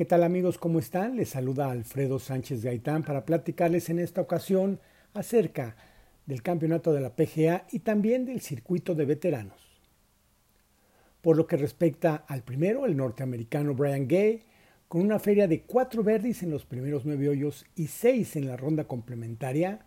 [0.00, 0.56] ¿Qué tal amigos?
[0.56, 1.16] ¿Cómo están?
[1.16, 4.80] Les saluda Alfredo Sánchez Gaitán para platicarles en esta ocasión
[5.12, 5.76] acerca
[6.24, 9.60] del campeonato de la PGA y también del circuito de veteranos.
[11.20, 14.44] Por lo que respecta al primero, el norteamericano Brian Gay,
[14.88, 18.56] con una feria de cuatro verdes en los primeros nueve hoyos y seis en la
[18.56, 19.84] ronda complementaria,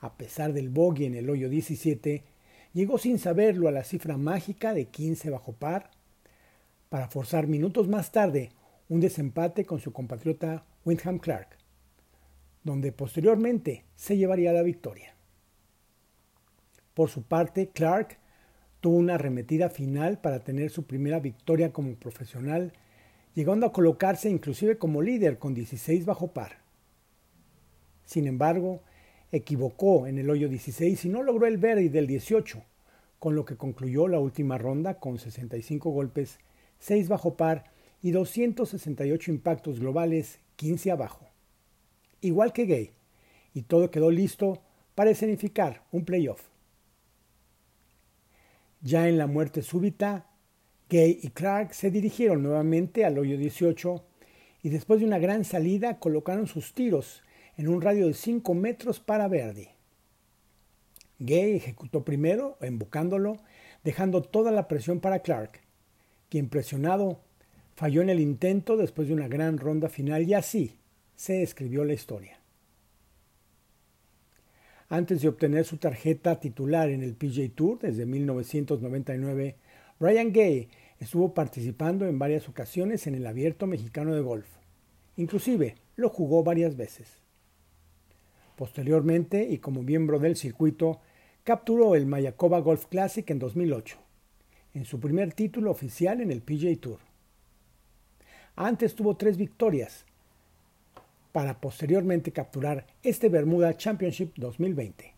[0.00, 2.24] a pesar del bogey en el hoyo 17,
[2.72, 5.92] llegó sin saberlo a la cifra mágica de 15 bajo par,
[6.88, 8.50] para forzar minutos más tarde
[8.92, 11.56] un desempate con su compatriota Windham Clark,
[12.62, 15.14] donde posteriormente se llevaría la victoria.
[16.92, 18.18] Por su parte, Clark
[18.82, 22.74] tuvo una arremetida final para tener su primera victoria como profesional,
[23.34, 26.58] llegando a colocarse inclusive como líder con 16 bajo par.
[28.04, 28.82] Sin embargo,
[29.30, 32.62] equivocó en el hoyo 16 y no logró el verde del 18,
[33.18, 36.40] con lo que concluyó la última ronda con 65 golpes,
[36.80, 41.28] 6 bajo par y 268 impactos globales, 15 abajo.
[42.20, 42.90] Igual que Gay,
[43.54, 44.62] y todo quedó listo
[44.94, 46.42] para escenificar un playoff.
[48.80, 50.26] Ya en la muerte súbita,
[50.90, 54.04] Gay y Clark se dirigieron nuevamente al hoyo 18
[54.62, 57.22] y después de una gran salida colocaron sus tiros
[57.56, 59.68] en un radio de 5 metros para Verdi.
[61.18, 63.38] Gay ejecutó primero, embocándolo,
[63.84, 65.60] dejando toda la presión para Clark,
[66.28, 67.20] quien presionado
[67.74, 70.78] Falló en el intento después de una gran ronda final y así
[71.14, 72.38] se escribió la historia.
[74.88, 79.56] Antes de obtener su tarjeta titular en el PJ Tour desde 1999,
[79.98, 80.68] Ryan Gay
[81.00, 84.46] estuvo participando en varias ocasiones en el Abierto Mexicano de Golf.
[85.16, 87.22] Inclusive lo jugó varias veces.
[88.56, 91.00] Posteriormente, y como miembro del circuito,
[91.42, 93.96] capturó el Mayakoba Golf Classic en 2008,
[94.74, 97.11] en su primer título oficial en el PJ Tour.
[98.56, 100.04] Antes tuvo tres victorias
[101.32, 105.14] para posteriormente capturar este Bermuda Championship 2020.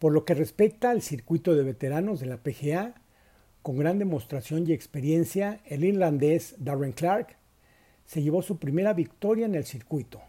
[0.00, 2.94] Por lo que respecta al circuito de veteranos de la PGA,
[3.62, 7.36] con gran demostración y experiencia, el irlandés Darren Clark
[8.04, 10.20] se llevó su primera victoria en el circuito,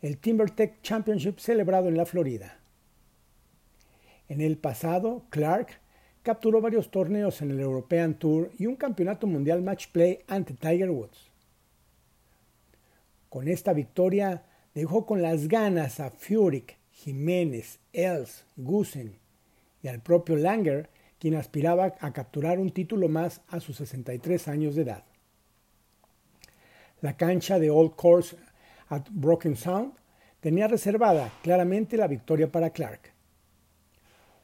[0.00, 2.60] el TimberTech Championship celebrado en la Florida.
[4.28, 5.80] En el pasado, Clark
[6.26, 10.90] capturó varios torneos en el European Tour y un campeonato mundial match play ante Tiger
[10.90, 11.30] Woods.
[13.28, 14.42] Con esta victoria
[14.74, 19.20] dejó con las ganas a Furyk, Jiménez, Els, Gusen
[19.84, 24.74] y al propio Langer, quien aspiraba a capturar un título más a sus 63 años
[24.74, 25.04] de edad.
[27.02, 28.36] La cancha de Old Course
[28.88, 29.92] at Broken Sound
[30.40, 33.15] tenía reservada claramente la victoria para Clark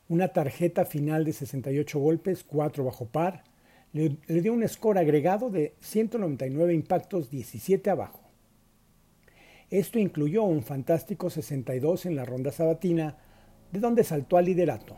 [0.09, 3.45] una tarjeta final de 68 golpes, 4 bajo par,
[3.93, 8.21] le, dio un score agregado de 199 impactos, 17 abajo.
[9.71, 13.17] Esto incluyó un fantástico 62 en la ronda sabatina,
[13.71, 14.97] de donde saltó al liderato.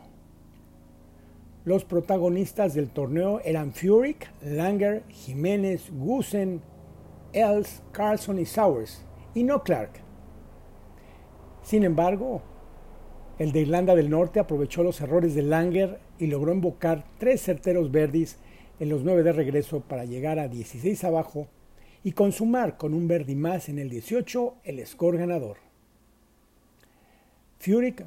[1.63, 6.61] Los protagonistas del torneo eran Furyk, Langer, Jiménez, Gusen,
[7.33, 9.91] Els, Carlson y Sowers, y no Clark.
[11.63, 12.41] Sin embargo,
[13.37, 17.91] el de Irlanda del Norte aprovechó los errores de Langer y logró invocar tres certeros
[17.91, 18.37] verdis
[18.79, 21.47] en los nueve de regreso para llegar a 16 abajo
[22.03, 25.57] y consumar con un verdi más en el 18 el score ganador.
[27.59, 28.05] Furyk,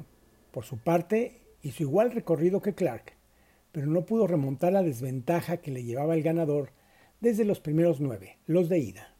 [0.51, 3.13] por su parte, hizo igual recorrido que Clark,
[3.71, 6.71] pero no pudo remontar la desventaja que le llevaba el ganador
[7.19, 9.13] desde los primeros nueve, los de ida.